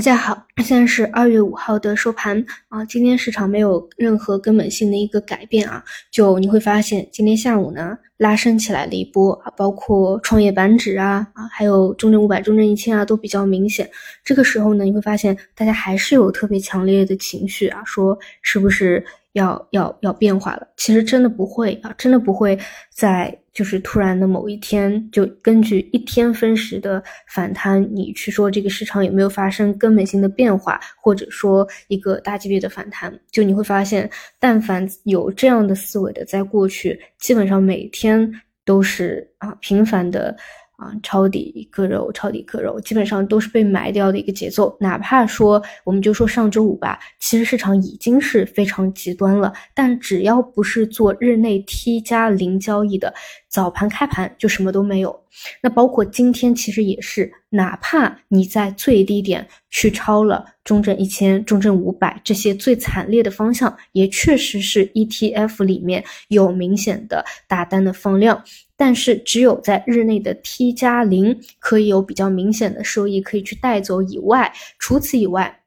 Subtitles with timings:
[0.00, 13.90] 大家好，现在是二月五号的收盘啊，今天市场没有任何根本性的一个改变啊，就你会发现今天下午呢拉升起来了一波啊，包括创业板指啊啊，还有中证五百、中证一千啊都比较明显。
[14.24, 19.04] 这个时候呢，你会发现大家还是有特别强烈的情绪啊，说是不是？
[19.32, 22.58] 要要要变化了，其实真的不会啊，真的不会
[22.92, 38.32] 在就是突然的某一天就根据一天分时的反弹，你去说这个市场有没有发生根本性的变化，或者说一个大级别的反弹，就你会发现，但凡有这样的思维的，在过去基本上每天
[38.64, 40.36] 都是啊频繁的。
[40.80, 44.74] 啊，抄底割肉，抄底割肉，基本上都是被埋掉的一个节奏。
[44.80, 49.52] 哪怕说，我们就说上周五吧，其实市场已经是非常极端了。
[49.74, 53.12] 但只要不是做日内 T 加零交易的，
[53.46, 55.20] 早盘开盘就什么都没有。
[55.62, 68.42] 那包括今天其实也是，哪怕你在最低点去抄了中证一千、中证五百这些最惨烈的方向，也确实是 ETF 里面有明显的大单的放量。
[68.80, 75.60] 但是只有在日内的 T 加零可以有比较明显的收益可以去带走以外，除此以外，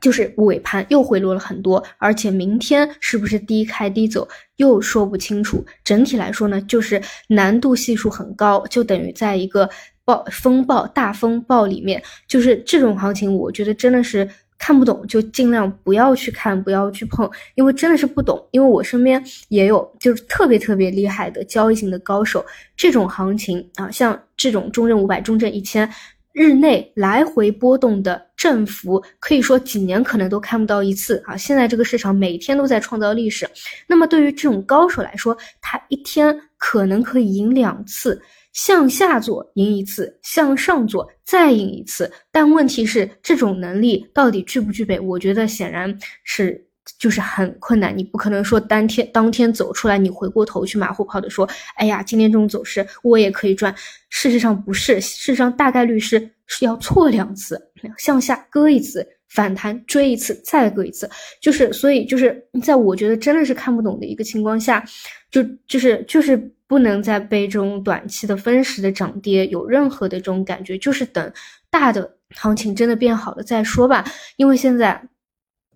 [0.00, 5.62] 就是尾盘又回落了很多，而且明天是不是低开低走又说不清楚。
[5.84, 9.68] 整体来说呢，就是难度系数很高，就等于在一个
[10.06, 14.26] 暴风暴大风暴里面，就是这种行情，我觉得真的是。
[14.60, 18.46] 看不懂就尽量不要去看，不要去碰，因为真的是不懂。
[18.50, 22.44] 因为我身边也有就是特别特别厉害的交易型的高手，
[22.76, 25.90] 这种行情啊，像这种中证五百、中证一千，
[26.32, 31.36] 日内来回波动的振幅，可以说几年可能都看不到一次啊。
[31.36, 33.48] 现在这个市场每天都在创造历史，
[33.86, 38.20] 那么对于这种高手来说，他一天可能可以赢两次。
[38.52, 44.98] 向下做赢一次，向上做再赢一次，但问题是这种能力到底具不具备？
[44.98, 46.60] 我觉得显然是
[46.98, 47.96] 就是很困难。
[47.96, 53.74] 你不可能说当天当天走出来，你回过头去马后炮的说，哎呀，今天这种走势我也可以赚。
[54.08, 57.60] 事实上不是，事实上大概率是是要错两次，
[57.96, 61.08] 向下割一次，反弹追一次，再割一次，
[61.40, 64.84] 就是所以就是在我觉得真的是看不懂的一个情况下，
[65.30, 66.52] 就就是就是。
[66.70, 71.32] 不能再被这种短期的分时的涨跌有任何的这种感觉，就是等
[71.68, 74.04] 大的行情真的变好了再说吧。
[74.36, 75.02] 因为现在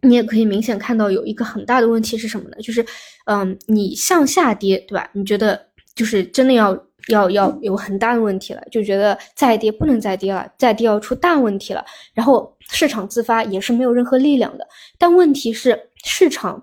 [0.04, 2.56] 你也可以明显看到有一个很大的问题是什么呢？
[2.62, 2.84] 就是，
[3.26, 5.10] 嗯，你向下跌，对吧？
[5.12, 5.60] 你觉得
[5.94, 6.72] 就是真的要
[7.08, 11.84] 要要有很大的问题了，就觉得再跌不能再跌了，再跌要出大问题了。
[12.12, 14.66] 然后市场自发也是没有任何力量的。
[14.98, 16.62] 但问题是市场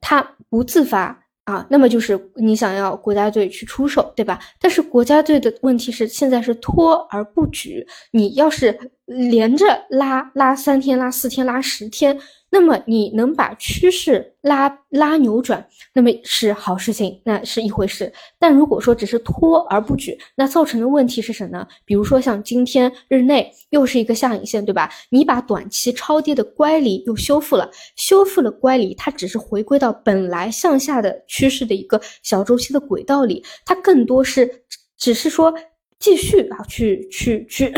[0.00, 1.22] 它不自发。
[1.46, 4.36] 啊，那么就是你想要国家队去出手，对吧？
[4.60, 8.76] 但是国家队的问题是现在是拖而不举，你要是
[9.06, 12.18] 连着拉拉三天、拉四天、拉十天。
[12.48, 18.10] 那么你能把趋势拉拉扭转，那么是好事情，那是一回事。
[18.38, 21.66] 但如果说只是拖而不举，那造成的问题是什么呢？
[21.84, 24.88] 比如说像今天日内又是一个下影线，对吧？
[25.10, 34.48] 你把短期超跌的乖离又修复了，修复了乖离，它只是回归到本来向下的趋势的一个小周期的轨道里，它更多是
[34.96, 35.52] 只是说
[35.98, 37.74] 继续啊，去去去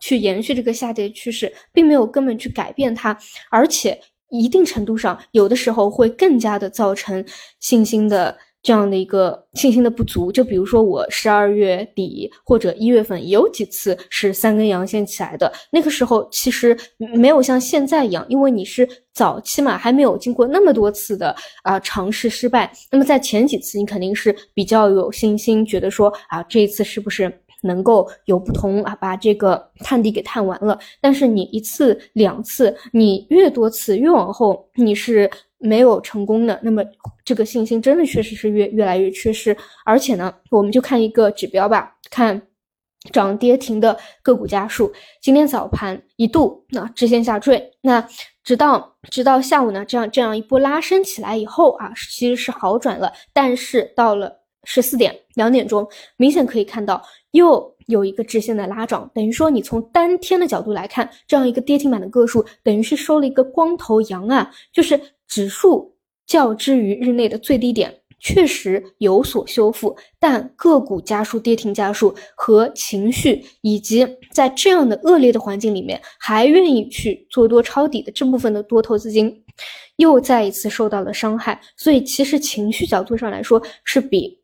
[0.00, 3.16] 去延续这个下跌趋势，并没有根本去改变它，
[3.50, 4.00] 而且。
[4.32, 7.24] 一定程度上，有的时候会更加的造成
[7.58, 10.30] 信心的这样的一个信心的不足。
[10.30, 16.78] 就比如说，我十二月底或者一月份有几次是三根阳线起来的，那个时候其实
[17.12, 21.34] 没有像现在一样，因为你是早期嘛，还没有经过那么多次的
[21.64, 22.72] 啊尝试失败。
[22.92, 27.42] 那么在前几次，你肯定是比较有信心，觉得说啊这一次是不是？
[27.62, 30.78] 能够有不同啊，把这个探底给探完了。
[31.00, 36.58] 但是你一次两次，你越多次越往后，你是没有成功的。
[36.62, 36.82] 那么
[37.24, 39.56] 这个信心真的确实是越越来越缺失。
[39.84, 42.40] 而且呢，我们就看一个指标吧，看
[43.12, 44.92] 涨跌停的个股家数。
[45.20, 48.06] 今天早盘一度那直线下坠，那
[48.42, 53.12] 直到直到下午呢，这样这样一波拉升起来以后啊，其实是好转了。
[53.32, 54.38] 但是到了。
[54.64, 55.88] 十四点两点钟，
[56.18, 65.96] 明显可以看到又有一个直线的拉涨，等于说你从单天的角度来看，这样一个跌停板的个数，等于是收了一个光头阳啊，就是指数
[66.26, 79.42] 较之于日内的最低点确实有所修复，但个股家数、跌停家数和情绪，以及在这样的恶劣的环境里面还愿意去做多抄底的这部分的多头资金，
[79.96, 84.39] 又再一次受到了伤害，所以其实情绪角度上来说是比。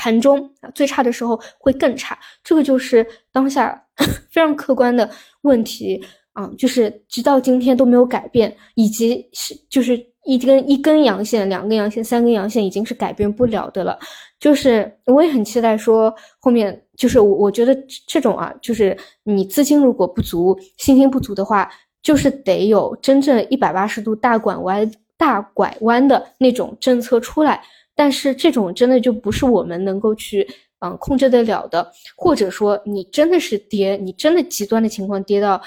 [0.00, 3.84] 盘中啊，最差的时候会更差，这个就是当下
[4.32, 5.08] 非常客观的
[5.42, 6.02] 问题。
[6.32, 13.98] 啊，就是直到今天都没有改变，以及是就是一根一根阳线、两根阳线、三根阳线已经是改变不了的了。
[14.38, 17.76] 就是我也很期待说后面，就是我我觉得
[18.06, 21.68] 这种啊，就是你资金如果不足、信心不足的话，
[22.00, 24.88] 就是得有真正一百八十度大拐弯、
[25.18, 27.60] 大拐弯的那种政策出来。
[28.00, 30.48] 但是这种真的就不是我们能够去
[30.78, 31.86] 嗯控制得了的，
[32.16, 35.60] 或者说你真的是跌，你真的极端的情况跌到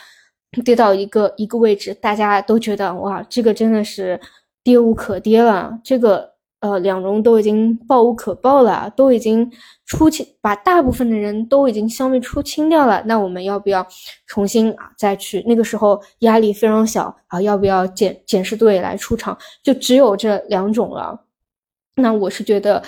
[0.66, 4.20] 跌到一个一个位置，大家都觉得哇，这个真的是
[4.64, 6.28] 跌无可跌了，这个
[6.62, 9.52] 呃两融都已经爆无可爆了，都已经
[9.86, 13.86] 出清，把大部分的人都已经消灭出清掉了，那我们要不要
[14.26, 15.44] 重新啊再去？
[15.46, 19.38] 那个时候压力非常小啊，要不要减减持队来出场？
[19.62, 21.20] 就只有这两种了。
[21.96, 22.82] 那我是觉得，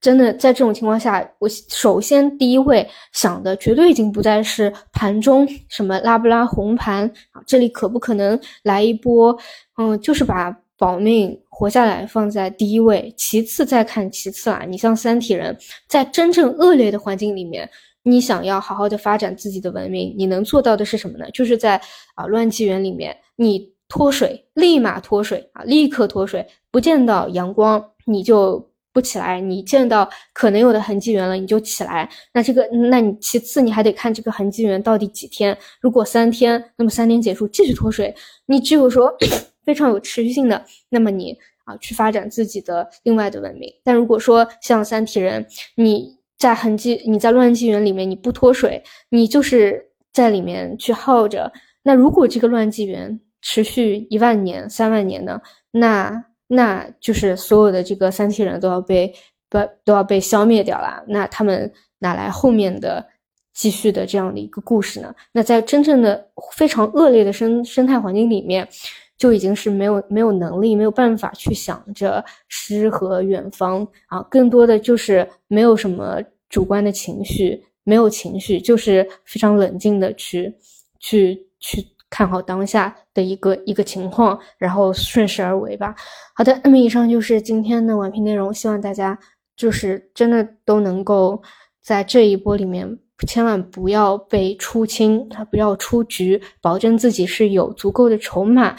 [0.00, 9.36] 真的在这种情况下，我首先第一位想的绝对已经不再是盘中什么拉不拉红盘啊，这里可不可能来一波？
[9.78, 14.64] 嗯，就是把保命活下来放在第一位，其次再看其次啊。
[14.68, 15.56] 你像三体人，
[15.88, 17.68] 在真正恶劣的环境里面，
[18.02, 21.30] 你想要好好的发展自己的文明，你能做到的是什么呢？
[21.32, 21.80] 就是在
[22.16, 27.91] 啊乱纪元里面，你脱水，立马脱水啊，立刻脱水，不见到阳光。
[28.06, 32.08] 你就不起来，你见到可能有的痕迹源了，你就起来。
[32.34, 35.56] 那这个，那你其次你还得看这个痕迹源到底几天。
[35.80, 38.14] 如果三天，那么三天结束继续脱水。
[38.46, 39.14] 你只有说
[39.64, 43.72] 非常有持续性的，那么你啊去发展自己的另外的文明。
[43.82, 45.46] 但如果说像三体人，
[45.76, 51.50] 你在痕迹你在乱纪元里面你不脱水，你就是在里面去耗着。
[51.82, 55.40] 那如果这个乱纪元持续一万年、三万年呢？
[55.70, 59.14] 那那就是所有的这个三体人都要被
[59.48, 63.06] 不都要被消灭掉了，那他们哪来后面的
[63.54, 65.14] 继续的这样的一个故事呢？
[65.32, 68.68] 那在真正的非常恶劣的生生态环境里面，
[69.16, 80.54] 就已经是没有没有能力、没有办法去想着诗和远方啊，更多的就是没有什么主观的情绪，没有情绪，就是非常冷静的去
[80.98, 81.86] 去去。
[82.12, 85.94] 看好当下的一个一个情况，然后顺势而为吧。
[86.34, 89.18] 好的，那么以上就是今天的晚评内容，希望大家
[89.56, 91.42] 就是真的都能够
[91.82, 92.86] 在这一波里面，
[93.26, 98.76] 千万不要被出清，啊，不要出局，保证自己是有足够的筹码，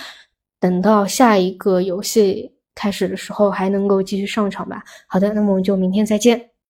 [0.59, 4.83] 等到下一个游戏开始的时候还能够继续上场吧。
[5.07, 6.52] 好的，那么我们就明天再见。